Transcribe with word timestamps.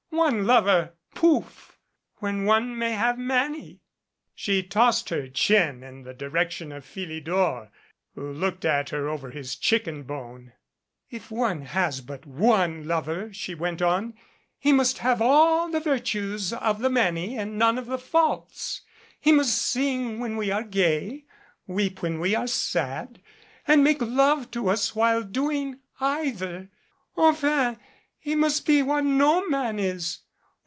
One 0.13 0.45
lover 0.45 0.93
pouf! 1.15 1.79
When 2.17 2.43
one 2.43 2.77
may 2.77 2.91
have 2.91 3.17
many." 3.17 3.79
She 4.35 4.61
tossed 4.61 5.07
her 5.07 5.29
chin 5.29 5.83
in 5.83 6.03
the 6.03 6.13
direction 6.13 6.73
of 6.73 6.85
Philidor, 6.85 7.71
who 8.13 8.31
looked 8.31 8.65
at 8.65 8.89
her 8.89 9.07
over 9.07 9.31
his 9.31 9.55
chicken 9.55 10.03
bone. 10.03 10.51
"If 11.09 11.31
one 11.31 11.61
has 11.61 12.01
but 12.01 12.25
one 12.25 12.87
lover," 12.87 13.31
she 13.33 13.55
went 13.55 13.81
on, 13.81 14.13
"he 14.59 14.73
must 14.73 14.97
have 14.97 15.21
all 15.21 15.67
of 15.67 15.71
the 15.71 15.79
virtues 15.79 16.51
of 16.53 16.81
the 16.81 16.89
many 16.89 17.37
and 17.37 17.57
none 17.57 17.77
of 17.77 17.85
the 17.85 17.97
faults. 17.97 18.81
He 19.19 19.31
must 19.31 19.57
sing 19.59 20.19
when 20.19 20.35
we 20.35 20.51
are 20.51 20.63
gay, 20.63 21.23
weep 21.67 22.01
when 22.01 22.19
we 22.19 22.35
are 22.35 22.47
sad, 22.47 23.21
and 23.65 23.81
make 23.81 24.01
love 24.01 24.51
to 24.51 24.69
us 24.69 24.93
while 24.93 25.23
doing 25.23 25.79
either. 26.01 26.69
Enfin, 27.17 27.77
he 28.23 28.35
must 28.35 28.67
be 28.67 28.83
what 28.83 29.03
no 29.03 29.43
man 29.49 29.79
is. 29.79 30.19